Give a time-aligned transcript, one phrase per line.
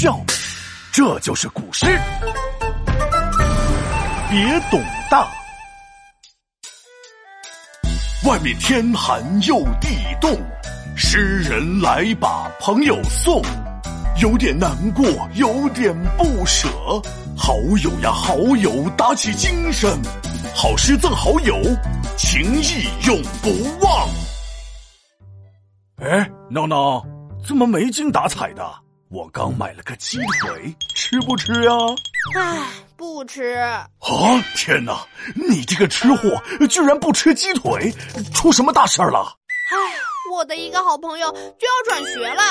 [0.00, 0.18] 笑。
[0.90, 1.86] 这就是古诗，
[4.30, 5.28] 别董大。
[8.24, 10.34] 外面天寒又地冻，
[10.96, 13.42] 诗人来把朋友送。
[14.22, 16.66] 有点难过，有点不舍。
[17.36, 20.00] 好友呀，好友，打起精神，
[20.54, 21.54] 好诗赠好友，
[22.16, 24.08] 情谊永不忘。
[26.02, 27.04] 哎，闹闹，
[27.46, 28.62] 怎么没精打采的？
[29.10, 31.72] 我刚买了个鸡腿，吃不吃呀？
[32.36, 33.54] 唉，不吃。
[33.54, 33.88] 啊！
[34.56, 37.92] 天哪，你这个吃货居然不吃鸡腿，
[38.32, 39.36] 出什么大事了？
[39.72, 39.76] 唉。
[40.32, 42.42] 我的一个好朋友就要转学了，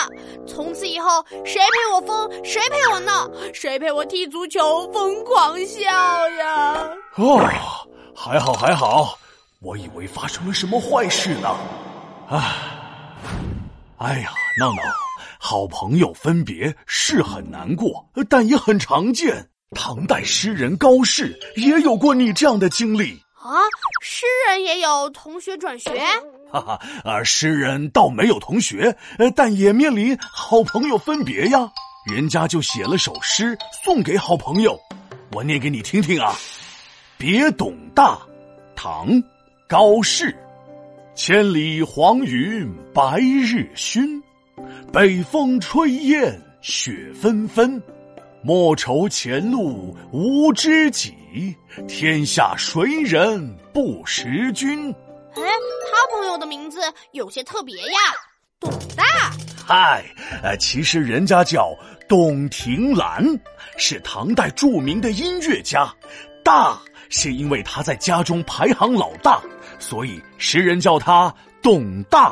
[0.45, 5.89] 从此以后谁陪我疯，谁陪我闹，谁陪我踢足球，疯狂笑
[6.39, 6.89] 呀！
[7.15, 7.39] 哦，
[8.13, 9.17] 还好还好，
[9.61, 11.55] 我以为发生了什么坏事呢。
[12.27, 12.53] 唉，
[13.99, 14.81] 哎呀，闹闹，
[15.37, 19.49] 好朋友分别是很难过，但也很常见。
[19.75, 23.59] 唐代诗人高适也有过你这样的经历啊，
[24.01, 25.91] 诗人也有同学转学。
[26.49, 31.69] 哈哈，而诗人倒没有同学，呃，但也面临好朋友分别呀。
[32.09, 34.79] 人家就写了首诗送给好朋友，
[35.33, 36.33] 我念给你听听啊。
[37.17, 38.17] 别董大，
[38.77, 39.21] 唐，
[39.67, 40.33] 高适。
[41.21, 44.23] 千里黄云白日曛，
[44.93, 47.83] 北风吹雁雪纷纷。
[48.41, 51.13] 莫愁前路无知己，
[51.89, 54.89] 天下谁人不识君。
[54.91, 55.43] 哎，
[55.91, 56.79] 他朋友的名字
[57.11, 57.99] 有些特别呀，
[58.57, 59.03] 董大。
[59.67, 60.01] 嗨，
[60.41, 61.75] 呃，其实人家叫
[62.07, 63.21] 董庭兰，
[63.75, 65.93] 是唐代著名的音乐家。
[66.49, 66.75] 大
[67.09, 69.39] 是因为他在家中排行老大，
[69.77, 72.29] 所以时人叫他董大。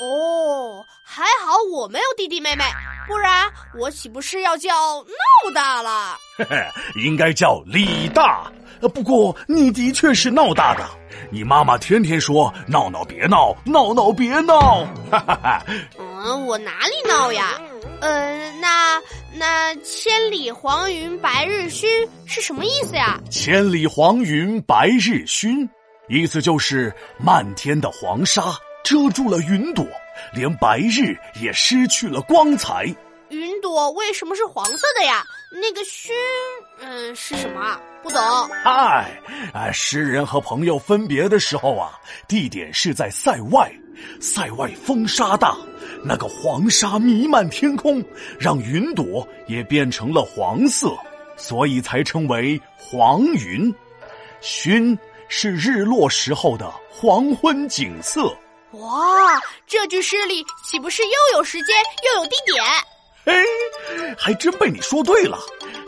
[0.00, 2.64] 哦，还好我没有弟弟妹妹，
[3.06, 4.72] 不然我岂不是要叫
[5.04, 6.18] 闹大了？
[6.36, 8.50] 嘿嘿，应该叫李大。
[8.92, 10.84] 不过你的确是闹大的。
[11.30, 14.84] 你妈妈天天说闹闹别闹，闹闹别闹。
[15.12, 15.62] 哈哈哈。
[15.96, 17.50] 嗯，我哪里闹呀？
[18.00, 19.00] 嗯，那
[19.36, 21.86] 那千里黄云白日曛
[22.26, 23.20] 是什么意思呀？
[23.30, 25.68] 千里黄云白日曛，
[26.08, 28.42] 意思就是漫天的黄沙
[28.82, 29.86] 遮住了云朵，
[30.34, 32.94] 连白日也失去了光彩。
[33.34, 35.24] 云朵为什么是黄色的呀？
[35.50, 36.14] 那个熏，
[36.80, 37.78] 嗯，是什么？
[38.02, 38.20] 不懂。
[38.62, 39.20] 嗨，
[39.52, 43.70] 啊，诗人和朋友分别的时候啊，地点是在塞外。
[44.20, 45.56] 塞外风沙大，
[46.02, 48.04] 那个黄沙弥漫天空，
[48.38, 50.96] 让云朵也变成了黄色，
[51.36, 53.72] 所以才称为黄云。
[54.40, 58.36] 熏是日落时候的黄昏景色。
[58.72, 61.76] 哇，这句诗里岂不是又有时间
[62.12, 62.62] 又有地点？
[63.24, 63.32] 嘿，
[64.18, 65.38] 还真被你说对了。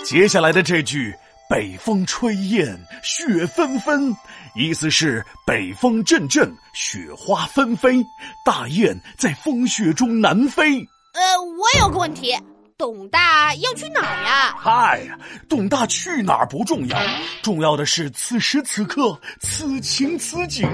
[0.05, 1.15] 接下来的这句
[1.51, 4.15] “北风吹雁雪纷纷”，
[4.57, 8.03] 意思是北风阵阵，雪花纷飞，
[8.45, 10.79] 大雁在风雪中南飞。
[11.13, 12.37] 呃，我有个问题，
[12.79, 14.55] 董大要去哪儿呀？
[14.59, 15.03] 嗨，
[15.49, 16.99] 董大去哪儿不重要，
[17.43, 20.69] 重要的是此时此刻，此情此景。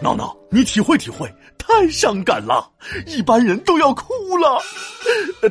[0.00, 2.70] 闹闹，你体会体会，太伤感了，
[3.06, 4.60] 一般人都要哭了。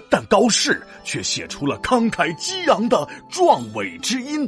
[0.10, 4.48] 但高适却写出了慷慨激昂的壮伟之音：“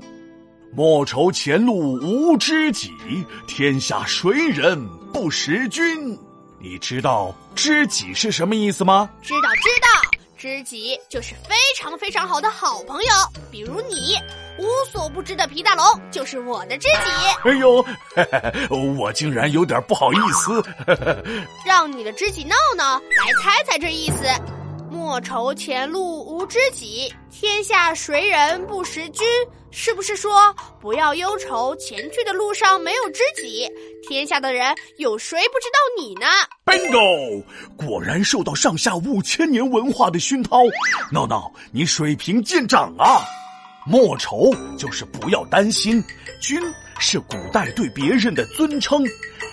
[0.76, 2.92] 莫愁前路无知己，
[3.48, 4.80] 天下谁人
[5.12, 6.18] 不识君。”
[6.62, 9.10] 你知道“知己”是什么意思吗？
[9.22, 13.12] 知道，知道，知己就是非常非常好的好朋友，
[13.52, 14.16] 比如你。
[14.58, 17.50] 无所不知的皮大龙就是我的知己。
[17.50, 17.86] 哎呦，
[18.98, 20.64] 我竟然有点不好意思。
[21.66, 24.24] 让你的知己闹闹来猜猜这意思。
[24.90, 29.26] 莫愁前路无知己，天下谁人不识君？
[29.72, 33.70] 是不是说不要忧愁前去的路上没有知己？
[34.08, 36.26] 天下的人有谁不知道你呢
[36.66, 37.44] ？Bingo！
[37.76, 40.60] 果然受到上下五千年文化的熏陶，
[41.12, 43.22] 闹闹，你水平见长啊！
[43.86, 46.04] 莫愁就是不要担心，
[46.42, 46.60] 君
[47.00, 49.04] 是古代对别人的尊称，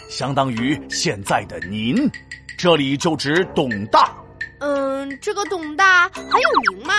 [0.09, 2.11] 相当于现在的您，
[2.57, 4.11] 这里就指董大。
[4.61, 6.95] 嗯，这个董大很有名吗？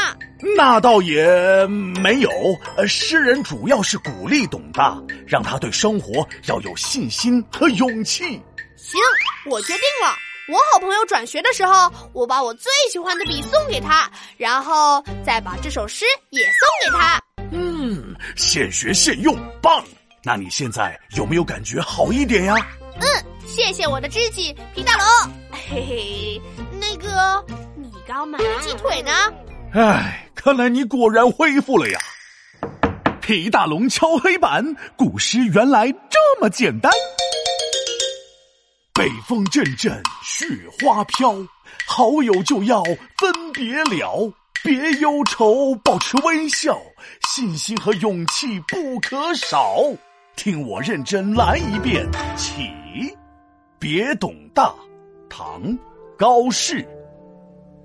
[0.58, 2.30] 那倒也没有。
[2.76, 8.24] 呃，诗人主要是鼓励董大，让他对生活要有信心和勇气。
[8.76, 9.00] 行，
[9.50, 10.14] 我决定了。
[10.50, 17.22] 我好朋友转学的时候，我把我最喜欢的笔送给他，然后再把这首诗也送给他。
[17.52, 19.82] 嗯，现学现用，棒！
[20.22, 22.56] 那你现在有没有感觉好一点呀？
[23.00, 23.08] 嗯，
[23.48, 25.08] 谢谢我的知己皮大龙。
[25.70, 26.42] 嘿嘿，
[26.74, 27.46] 那个，
[27.78, 29.12] 你刚买的鸡腿呢？
[29.74, 32.00] 唉，看来你果然恢复了呀！
[33.22, 36.92] 皮大龙敲黑板，古诗原来这么简单。
[38.94, 39.92] 北风阵阵，
[40.22, 40.46] 雪
[40.80, 41.36] 花飘，
[41.88, 42.84] 好友就要
[43.18, 44.32] 分别了。
[44.64, 46.80] 别忧愁，保持微笑，
[47.28, 49.78] 信心和勇气不可少。
[50.36, 52.08] 听我认真来一遍，
[52.38, 52.70] 起，
[53.80, 54.72] 别董大，
[55.28, 55.76] 唐，
[56.16, 56.88] 高适。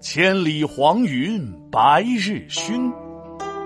[0.02, 2.92] 千里黄云白日曛，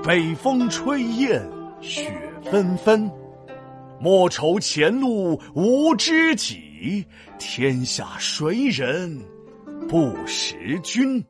[0.04, 1.42] 北风吹雁
[1.80, 2.08] 雪
[2.48, 3.10] 纷纷。
[4.00, 6.71] 莫愁前路无知己，
[7.38, 9.20] 天下谁人
[9.88, 11.24] 不识君。